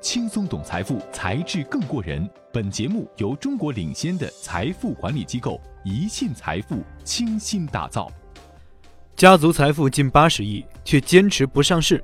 [0.00, 2.28] 轻松懂财富，才智更过人。
[2.50, 8.10] 本节目由中国领先的财富管理机构宜信财富倾心打造。
[9.14, 12.02] 家族财富近八十亿，却坚持不上市，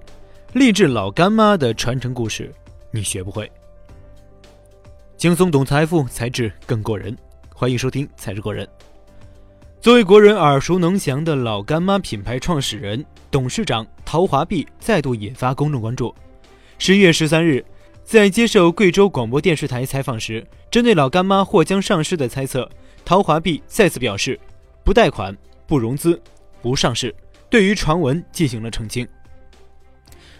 [0.52, 2.52] 励志老干妈的传承故事，
[2.90, 3.50] 你学不会。
[5.16, 7.16] 轻松懂财富，才智更过人。
[7.54, 8.66] 欢迎收听《才智过人》。
[9.80, 16.14] 作为国人耳熟能详的老干妈品牌创始人、董事长陶华碧再度引发公众关注。
[16.76, 17.64] 十一月十三日。
[18.06, 22.70] 在接受贵州广播电视台采访时，针对老干妈或将上市的猜测，
[23.04, 24.38] 陶华碧再次表示，
[24.84, 25.36] 不贷款、
[25.66, 26.22] 不融资、
[26.62, 27.12] 不上市，
[27.50, 29.04] 对于传闻进行了澄清。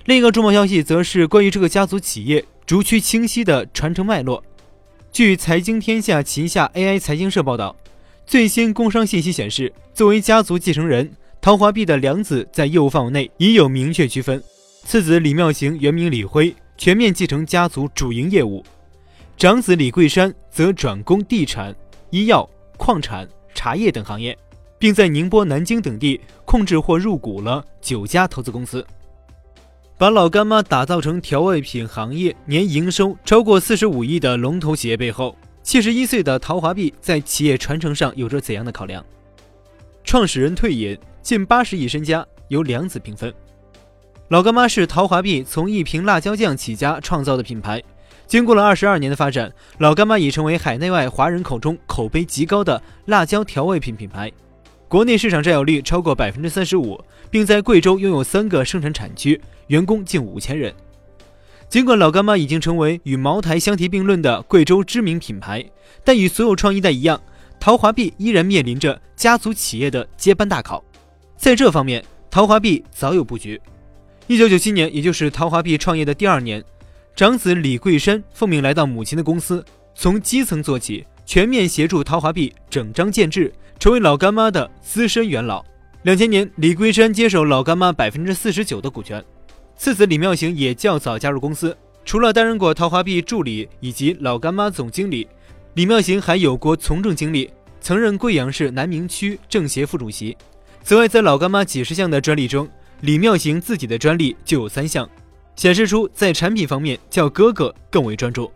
[0.04, 4.40] 另一个重磅消息则是关于这个家族企业逐趋清晰的传承脉络。
[5.10, 7.74] 据财经天下旗下 AI 财经社报道，
[8.24, 14.40] 最新工商信息显示，作为家族继承人，陶华碧的两子在业务范围内已有明确区分，
[14.84, 16.54] 次子李妙行原名李辉。
[16.76, 18.62] 全面继承家族主营业务，
[19.36, 21.74] 长子李桂山则转攻地产、
[22.10, 24.36] 医药、矿产、茶叶等行业，
[24.78, 28.86] 并在宁波、南京等地控制或入股了九家投资公司，
[29.96, 39.04] 把老干妈打造成调味品行业年营收超过四十五亿的龙头企业背后，七十一岁的陶华碧在企业传承上有着怎样的考量？
[40.04, 43.32] 创始人退隐，近八十亿身家由两子平分。
[44.28, 47.80] 老干妈是陶华碧从一瓶辣椒酱起家创造的品牌，
[48.26, 54.32] 经过了二十二年的发展，老干妈已成为海内外华人口中口碑极高的辣椒调味品品牌，
[54.88, 60.74] 国内市场占有率超过百分之三十五，并在贵州拥有三个生产产区，员工近五千人。
[61.68, 65.64] 尽管老干妈已经成为与茅台相提并论的贵州知名品牌，
[66.02, 67.20] 但与所有创一代一样，
[67.60, 70.82] 陶华碧依然面临着家族企业的接班大考。
[71.36, 73.60] 在这方面，陶华碧早有布局。
[74.28, 76.62] 一九九七年，也就是陶华碧创业的第二年，
[77.14, 79.64] 长子李桂山奉命来到母亲的公司，
[79.94, 85.64] 从基层做起，全面协助陶华碧整章建制，成为老干妈的资深元老。
[86.02, 89.24] 两千年，李桂山接手老干妈百分之四十九的股权，
[89.76, 91.76] 次子李妙行也较早加入公司。
[92.04, 95.28] 除了担任过陶华碧助理以及老干妈总经理，
[95.74, 97.48] 李妙行还有过从政经历，
[97.80, 100.36] 曾任贵阳市南明区政协副主席。
[100.82, 102.68] 此外，在老干妈几十项的专利中，
[103.00, 105.08] 李妙行自己的专利就有三项，
[105.54, 108.50] 显示出在产品方面较哥哥更为专注。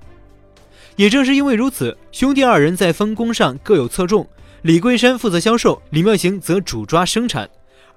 [0.97, 4.27] 也正是因为如此，兄弟二人在分工上各有侧重。
[4.63, 7.49] 李桂山负责销售，李妙行则主抓生产。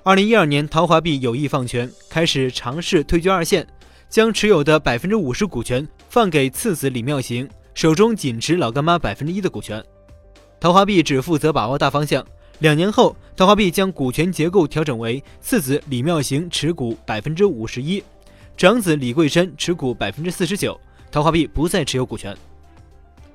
[0.04, 3.68] 二零一二年，陶华碧有意放权，开始尝试退居二线，
[4.10, 9.84] 将持有的百分之五十股权放给次子李妙行，手中仅持老干妈百分之一的股权。
[10.60, 12.26] 陶华碧只负责把握大方向。
[12.64, 18.02] 两年后，陶华碧将股权结构调整为次子李妙行持股百分之五十一，
[18.56, 20.80] 长子李桂山持股百分之四十九，
[21.12, 22.34] 陶华碧不再持有股权。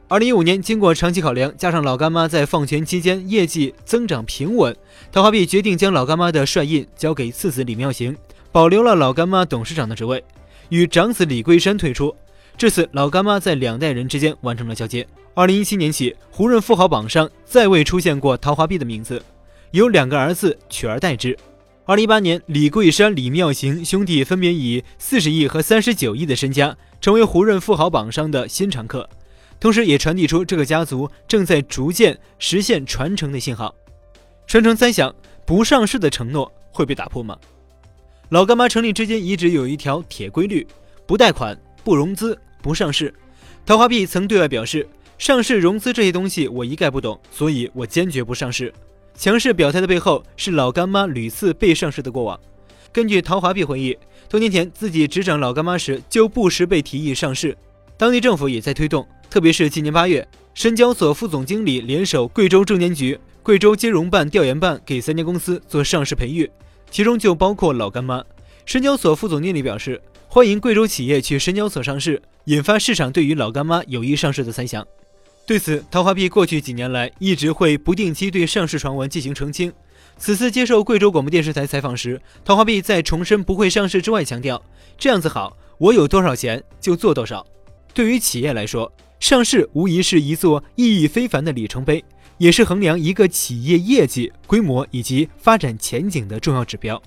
[0.08, 4.74] 二零一五年，经过长期考量，加上老干妈在放权期间业绩增长平稳，
[5.12, 8.16] 陶华碧决定将老干妈的帅印交给次子李妙行，
[8.50, 10.24] 保留了老干妈董事长的职位，
[10.70, 12.16] 与长子李桂山退出。
[12.58, 15.06] 至此，老干妈在两代人之间完成了交接。
[15.32, 19.22] 二零一七年起，胡润富豪榜上再未出现过陶华碧的名字，
[19.70, 21.38] 由两个儿子取而代之。
[21.84, 29.08] 二零一八年，李桂山、李妙行兄弟分别以四十亿和三十九亿的身家，成为胡润富豪榜上的新常客，
[29.60, 33.72] 同时也传递出这个家族正在逐渐实现传承的信号。
[34.48, 35.14] 传承猜想，
[35.46, 37.38] 不上市的承诺会被打破吗？
[38.30, 40.66] 老干妈成立至今一直有一条铁规律：
[41.06, 42.36] 不贷款、不融资。
[42.60, 43.12] 不上市，
[43.64, 48.72] 陶华碧曾对外表示，上市融资这些东西我一概不懂，所以我坚决不上市。
[49.14, 52.38] 强势表态的背后是老干妈屡次被上市的过往。
[52.92, 53.96] 根据陶华碧回忆，
[54.28, 57.56] 多年前自己执掌老干妈时就不时被提议上市，
[57.96, 59.06] 当地政府也在推动。
[59.28, 66.50] 特别是今年八月，深交所副总经理联手贵州证监局、贵州金融办调研办给三家公司做上市培育，
[66.90, 68.24] 其中就包括老干妈。
[68.64, 70.00] 深交所副总经理表示，
[70.38, 72.22] 欢迎贵州企业去深交所上市。
[72.44, 74.86] 引发市场对于老干妈有意上市的猜想。
[75.44, 79.72] 对此，陶华碧过去几年来一直会不定期对上市传闻进行澄清。
[80.16, 84.62] 此次接受贵州广播电视台采访时，陶华碧在重申不会上市之外，强调
[84.96, 87.44] 这样子好，我有多少钱就做多少。
[87.92, 92.04] 对于企业来说，上市无疑是一座意义非凡的里程碑，
[92.36, 97.02] 也是衡量一个企业业绩规模以及发展前景的重要指标，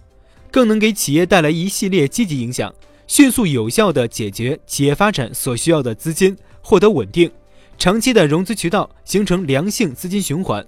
[0.52, 2.70] 更能给企业带来一系列积极影响。
[3.08, 7.30] 迅速有效地解决企业发展所需要的资金，获得稳定、
[7.78, 10.66] 长期的融资渠道，形成良性资金循环，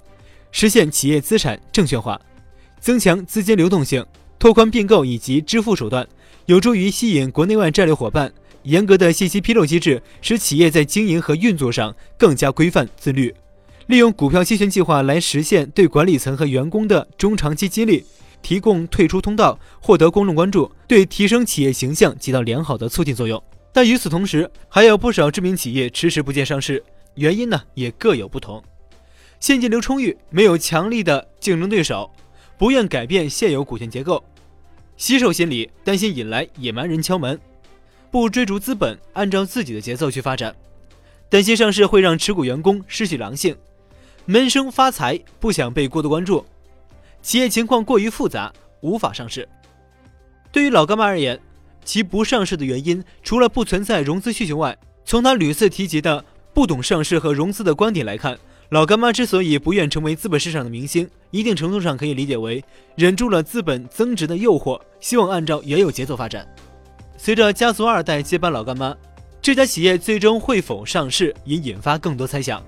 [0.52, 2.20] 实现企业资产证券化，
[2.80, 4.06] 增强资金流动性，
[4.38, 6.08] 拓宽并购以及支付手段，
[6.48, 8.34] 有助于吸引国内外战略伙伴，
[8.64, 13.34] 严格的信息披露机制使企业在经营和运作上更加规范自律。
[13.88, 18.06] 利用股票期权计划来实现对管理层和员工的中长期激励，
[18.44, 23.42] 提供退出通道，获得公众关注，对提升企业形象起到良好的促进作用。
[23.72, 26.84] 但与此同时，还有不少知名企业迟迟不见上市，
[27.16, 28.64] 原因呢也各有不同。
[29.40, 32.12] 现金流充裕，没有强力的竞争对手，
[32.58, 34.24] 不愿改变现有股权结构，
[34.96, 37.40] 惜售心理，担心引来野蛮人敲门，
[38.12, 40.56] 不追逐资本，按照自己的节奏去发展，
[41.28, 43.56] 担心上市会让持股员工失去狼性。
[44.26, 46.46] 闷声发财，不想被过度关注，
[47.24, 49.48] 企业情况过于复杂，无法上市。
[50.52, 51.40] 对于老干妈而言，
[51.86, 56.24] 其不上市的原因，除了不存在融资需求外，从他屡次提及的
[56.54, 58.38] 不懂上市和融资的观点来看，
[58.70, 62.64] 老干妈之所以不愿成为资本市场的明星，一定程度上可以理解为
[62.96, 66.46] 忍住了资本增值的诱惑，希望按照原有节奏发展。
[67.18, 68.96] 随着家族二代接班老干妈，
[69.42, 72.62] 这家企业最终会否上市，也引发更多猜想。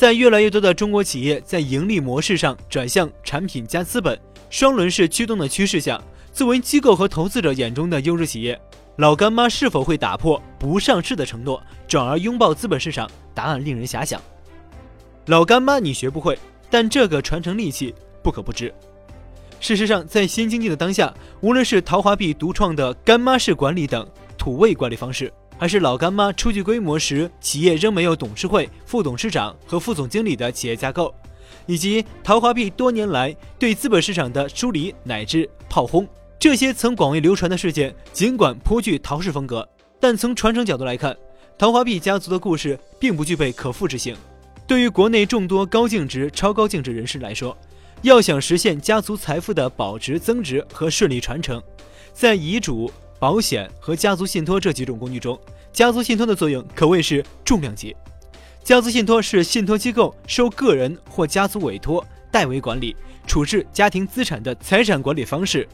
[0.00, 4.18] 在越来越多的中国企业在盈利模式上转向产品加资本
[4.48, 6.02] 双轮式驱动的趋势下，
[6.32, 8.58] 作为机构和投资者眼中的优质企业，
[8.96, 13.10] 老干妈是否会打破不上市的承诺，转而拥抱资本市场？
[13.34, 14.18] 答案令人遐想。
[15.26, 16.38] 老干妈你学不会，
[16.70, 18.72] 但这个传承利器不可不知。
[19.60, 21.12] 事实上，在新经济的当下，
[21.42, 24.08] 无论是陶华碧独创的干妈式管理等
[24.38, 25.30] 土味管理方式。
[25.60, 31.14] 还是老干妈初具规模时，企业仍没有董事会、副董事长和副总经理的企业架构，
[31.66, 36.08] 以及陶华碧多年来对资本市场的疏离乃至炮轰，
[36.38, 39.68] 这些曾广为流传的事件，尽管颇具陶氏风格，
[40.00, 41.14] 但从传承角度来看，
[41.58, 44.16] 陶华碧家族的故事并不具备可复制性。
[44.66, 47.54] 对于国内众多高净值、超高净值人士来说，
[48.00, 51.62] 要想实现家族财富的保值增值和顺利传承，
[52.14, 52.90] 在遗嘱。
[53.20, 55.38] 保险和家族信托这几种工具中，
[55.74, 57.94] 家族信托的作用可谓是重量级。
[58.64, 62.96] 家族信托是信托机构受个人或家族委托代为管理、
[63.26, 65.68] 处置家庭资产的财产管理方式，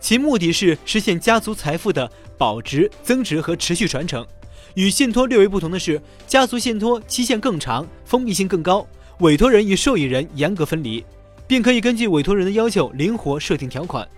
[0.00, 4.26] 其目的是实现家族财富的保值增值和持续传承。
[4.72, 8.86] 与信托略为不同的是，家族信托期限更长，封闭性更高，
[9.18, 11.04] 委托人与受益人严格分离，
[11.46, 14.08] 并可以根据委托人的要求灵活设定条款，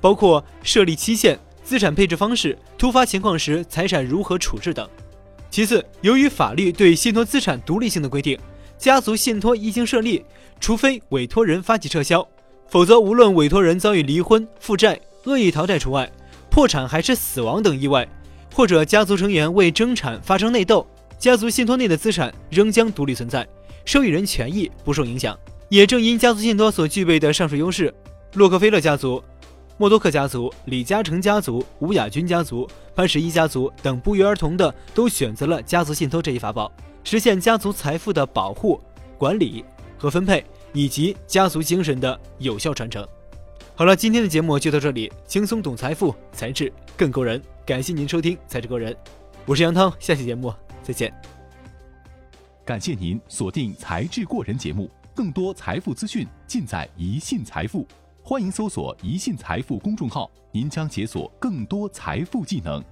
[0.00, 1.38] 包括设立期限。
[1.66, 4.88] 资产配置方式、突发情况时财产如何处置等。
[5.50, 8.38] 其次，由于法律对信托资产独立性的规定，
[8.78, 10.24] 家族信托一经设立，
[10.60, 12.24] 除非委托人发起撤销，
[12.68, 16.08] 否则无论委托人遭遇离婚、负债、恶意逃债除外，
[16.48, 18.06] 破产还是死亡等意外，
[18.54, 20.86] 或者家族成员为争产发生内斗，
[21.18, 23.44] 家族信托内的资产仍将独立存在，
[23.84, 25.36] 受益人权益不受影响。
[25.68, 27.92] 也正因家族信托所具备的上述优势，
[28.34, 29.20] 洛克菲勒家族。
[29.78, 36.72] 默多克家族、李嘉诚家族、吴亚军家族、潘石屹家族等不约而同的都选择了家族信托这一法宝，
[37.04, 38.80] 实现家族财富的保护、
[39.18, 39.62] 管理
[39.98, 40.42] 和分配，
[40.72, 43.06] 以及家族精神的有效传承。
[43.74, 47.40] 好了，今天的节目就到这里，轻松懂财富，才智更勾人。
[47.66, 48.94] 感谢您收听《才智勾人》，
[49.44, 50.50] 我是杨涛，下期节目
[50.82, 51.12] 再见。
[52.64, 57.86] 感谢您锁定《才智过人》节目，更多财富资讯尽在一信财富。
[58.28, 62.82] 欢迎搜索“宜信财富”公众号，您将解锁更多财富技能。